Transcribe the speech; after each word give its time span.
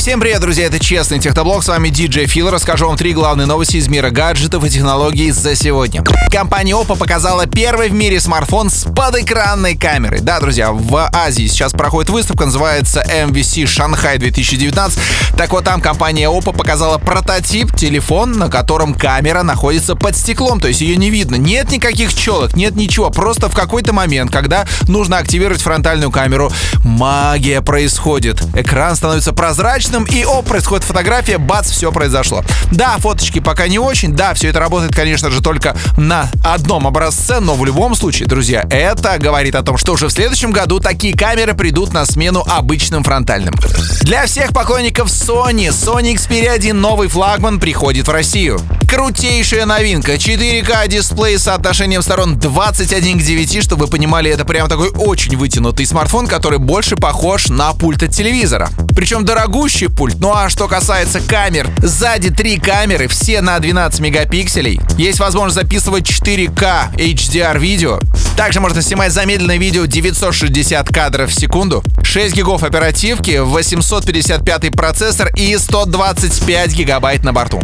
Всем 0.00 0.18
привет, 0.18 0.40
друзья, 0.40 0.64
это 0.64 0.78
Честный 0.78 1.18
Техноблог, 1.18 1.62
с 1.62 1.68
вами 1.68 1.90
DJ 1.90 2.24
Фил. 2.24 2.48
Расскажу 2.48 2.86
вам 2.86 2.96
три 2.96 3.12
главные 3.12 3.44
новости 3.44 3.76
из 3.76 3.86
мира 3.88 4.08
гаджетов 4.08 4.64
и 4.64 4.70
технологий 4.70 5.30
за 5.30 5.54
сегодня. 5.54 6.02
Компания 6.32 6.72
Oppo 6.72 6.96
показала 6.96 7.46
первый 7.46 7.90
в 7.90 7.92
мире 7.92 8.18
смартфон 8.18 8.70
с 8.70 8.90
подэкранной 8.90 9.76
камерой. 9.76 10.20
Да, 10.20 10.40
друзья, 10.40 10.72
в 10.72 11.10
Азии 11.12 11.46
сейчас 11.48 11.72
проходит 11.72 12.08
выставка, 12.08 12.46
называется 12.46 13.04
MVC 13.06 13.66
Шанхай 13.66 14.16
2019. 14.16 14.98
Так 15.36 15.52
вот, 15.52 15.64
там 15.64 15.82
компания 15.82 16.30
Oppo 16.30 16.56
показала 16.56 16.96
прототип, 16.96 17.76
телефон, 17.76 18.32
на 18.32 18.48
котором 18.48 18.94
камера 18.94 19.42
находится 19.42 19.96
под 19.96 20.16
стеклом, 20.16 20.60
то 20.60 20.68
есть 20.68 20.80
ее 20.80 20.96
не 20.96 21.10
видно. 21.10 21.34
Нет 21.34 21.72
никаких 21.72 22.14
челок, 22.14 22.56
нет 22.56 22.74
ничего. 22.74 23.10
Просто 23.10 23.50
в 23.50 23.54
какой-то 23.54 23.92
момент, 23.92 24.32
когда 24.32 24.64
нужно 24.88 25.18
активировать 25.18 25.60
фронтальную 25.60 26.10
камеру, 26.10 26.50
магия 26.84 27.60
происходит. 27.60 28.42
Экран 28.54 28.96
становится 28.96 29.34
прозрачным, 29.34 29.89
обычным, 29.90 30.04
и 30.04 30.24
о, 30.24 30.42
происходит 30.42 30.84
фотография, 30.84 31.38
бац, 31.38 31.70
все 31.70 31.90
произошло. 31.92 32.44
Да, 32.70 32.96
фоточки 32.98 33.40
пока 33.40 33.66
не 33.68 33.78
очень, 33.78 34.12
да, 34.12 34.34
все 34.34 34.48
это 34.48 34.60
работает, 34.60 34.94
конечно 34.94 35.30
же, 35.30 35.42
только 35.42 35.76
на 35.96 36.30
одном 36.44 36.86
образце, 36.86 37.40
но 37.40 37.54
в 37.54 37.64
любом 37.64 37.94
случае, 37.94 38.28
друзья, 38.28 38.66
это 38.70 39.18
говорит 39.18 39.54
о 39.54 39.62
том, 39.62 39.76
что 39.76 39.92
уже 39.92 40.06
в 40.06 40.10
следующем 40.10 40.52
году 40.52 40.80
такие 40.80 41.16
камеры 41.16 41.54
придут 41.54 41.92
на 41.92 42.06
смену 42.06 42.44
обычным 42.46 43.02
фронтальным. 43.02 43.54
Для 44.02 44.26
всех 44.26 44.52
поклонников 44.52 45.08
Sony, 45.08 45.68
Sony 45.68 46.14
Xperia 46.14 46.50
1 46.50 46.80
новый 46.80 47.08
флагман 47.08 47.58
приходит 47.58 48.06
в 48.06 48.10
Россию. 48.10 48.60
Крутейшая 48.90 49.66
новинка. 49.66 50.14
4К 50.14 50.88
дисплей 50.88 51.38
с 51.38 51.44
соотношением 51.44 52.02
сторон 52.02 52.36
21 52.36 53.20
к 53.20 53.22
9, 53.22 53.62
чтобы 53.62 53.84
вы 53.84 53.90
понимали, 53.92 54.32
это 54.32 54.44
прям 54.44 54.68
такой 54.68 54.88
очень 54.88 55.36
вытянутый 55.36 55.86
смартфон, 55.86 56.26
который 56.26 56.58
больше 56.58 56.96
похож 56.96 57.50
на 57.50 57.72
пульт 57.72 58.02
от 58.02 58.10
телевизора. 58.10 58.68
Причем 58.96 59.24
дорогущий 59.24 59.88
пульт. 59.88 60.16
Ну 60.18 60.34
а 60.34 60.48
что 60.48 60.66
касается 60.66 61.20
камер, 61.20 61.70
сзади 61.78 62.30
три 62.30 62.58
камеры, 62.58 63.06
все 63.06 63.40
на 63.40 63.60
12 63.60 64.00
мегапикселей. 64.00 64.80
Есть 64.98 65.20
возможность 65.20 65.54
записывать 65.54 66.10
4К 66.10 66.92
HDR 66.96 67.60
видео. 67.60 68.00
Также 68.40 68.58
можно 68.58 68.80
снимать 68.80 69.12
замедленное 69.12 69.58
видео 69.58 69.84
960 69.84 70.88
кадров 70.88 71.28
в 71.28 71.34
секунду, 71.34 71.84
6 72.02 72.34
гигов 72.34 72.62
оперативки, 72.62 73.36
855 73.36 74.72
процессор 74.72 75.28
и 75.36 75.58
125 75.58 76.72
гигабайт 76.72 77.22
на 77.22 77.34
борту. 77.34 77.60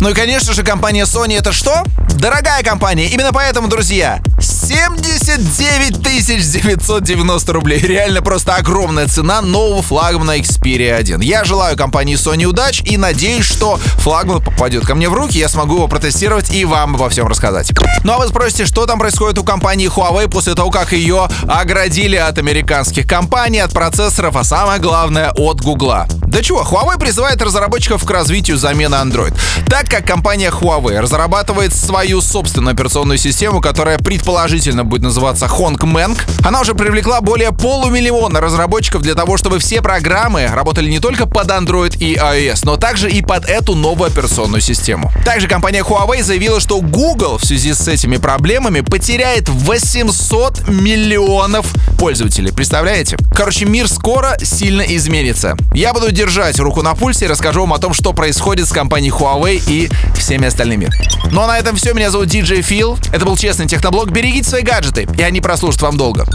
Ну 0.00 0.08
и, 0.08 0.14
конечно 0.14 0.54
же, 0.54 0.62
компания 0.62 1.02
Sony 1.02 1.38
это 1.38 1.52
что? 1.52 1.84
Дорогая 2.14 2.62
компания. 2.62 3.08
Именно 3.08 3.34
поэтому, 3.34 3.68
друзья, 3.68 4.22
79 4.64 6.00
990 6.00 7.52
рублей. 7.52 7.80
Реально 7.80 8.22
просто 8.22 8.54
огромная 8.54 9.06
цена 9.06 9.42
нового 9.42 9.82
флагмана 9.82 10.38
Xperia 10.38 10.94
1. 10.94 11.20
Я 11.20 11.44
желаю 11.44 11.76
компании 11.76 12.16
Sony 12.16 12.46
удач 12.46 12.80
и 12.82 12.96
надеюсь, 12.96 13.44
что 13.44 13.76
флагман 13.98 14.42
попадет 14.42 14.86
ко 14.86 14.94
мне 14.94 15.10
в 15.10 15.12
руки, 15.12 15.38
я 15.38 15.50
смогу 15.50 15.76
его 15.76 15.88
протестировать 15.88 16.50
и 16.50 16.64
вам 16.64 16.94
обо 16.94 17.10
всем 17.10 17.26
рассказать. 17.26 17.72
Ну 18.04 18.14
а 18.14 18.18
вы 18.18 18.26
спросите, 18.28 18.64
что 18.64 18.86
там 18.86 18.98
происходит 18.98 19.38
у 19.38 19.44
компании 19.44 19.86
Huawei 19.86 20.28
после 20.28 20.54
того, 20.54 20.70
как 20.70 20.92
ее 20.92 21.28
оградили 21.46 22.16
от 22.16 22.38
американских 22.38 23.06
компаний, 23.06 23.58
от 23.58 23.72
процессоров, 23.72 24.34
а 24.36 24.44
самое 24.44 24.80
главное 24.80 25.30
от 25.32 25.60
Гугла. 25.60 26.08
Да 26.26 26.42
чего, 26.42 26.62
Huawei 26.62 26.98
призывает 26.98 27.42
разработчиков 27.42 28.02
к 28.02 28.10
развитию 28.10 28.56
замены 28.56 28.94
Android. 28.94 29.34
Так 29.68 29.90
как 29.90 30.06
компания 30.06 30.50
Huawei 30.50 31.00
разрабатывает 31.00 31.74
свою 31.74 32.22
собственную 32.22 32.72
операционную 32.72 33.18
систему, 33.18 33.60
которая 33.60 33.98
предположительно 33.98 34.53
будет 34.84 35.02
называться 35.02 35.46
Hongmeng, 35.46 36.16
она 36.44 36.60
уже 36.60 36.74
привлекла 36.74 37.20
более 37.20 37.52
полумиллиона 37.52 38.40
разработчиков 38.40 39.02
для 39.02 39.14
того, 39.14 39.36
чтобы 39.36 39.58
все 39.58 39.82
программы 39.82 40.46
работали 40.46 40.88
не 40.88 41.00
только 41.00 41.26
под 41.26 41.48
Android 41.48 41.96
и 41.98 42.16
iOS, 42.16 42.60
но 42.62 42.76
также 42.76 43.10
и 43.10 43.22
под 43.22 43.46
эту 43.46 43.74
новую 43.74 44.08
операционную 44.08 44.60
систему. 44.60 45.10
Также 45.24 45.48
компания 45.48 45.80
Huawei 45.82 46.22
заявила, 46.22 46.60
что 46.60 46.80
Google 46.80 47.38
в 47.38 47.44
связи 47.44 47.74
с 47.74 47.88
этими 47.88 48.16
проблемами 48.16 48.80
потеряет 48.80 49.48
800 49.48 50.68
миллионов 50.68 51.66
пользователей. 51.98 52.52
Представляете? 52.52 53.16
Короче, 53.34 53.64
мир 53.64 53.88
скоро 53.88 54.36
сильно 54.42 54.82
изменится. 54.82 55.56
Я 55.74 55.92
буду 55.92 56.12
держать 56.12 56.58
руку 56.60 56.82
на 56.82 56.94
пульсе 56.94 57.24
и 57.24 57.28
расскажу 57.28 57.62
вам 57.62 57.72
о 57.72 57.78
том, 57.78 57.92
что 57.92 58.12
происходит 58.12 58.68
с 58.68 58.72
компанией 58.72 59.10
Huawei 59.10 59.62
и 59.66 59.88
всеми 60.24 60.46
остальными. 60.46 60.90
Ну 61.30 61.42
а 61.42 61.46
на 61.46 61.58
этом 61.58 61.76
все. 61.76 61.92
Меня 61.92 62.10
зовут 62.10 62.28
DJ 62.28 62.60
Phil. 62.60 62.98
Это 63.12 63.26
был 63.26 63.36
Честный 63.36 63.66
Техноблог. 63.66 64.10
Берегите 64.10 64.48
свои 64.48 64.62
гаджеты, 64.62 65.06
и 65.18 65.22
они 65.22 65.42
прослужат 65.42 65.82
вам 65.82 65.98
долго. 65.98 66.26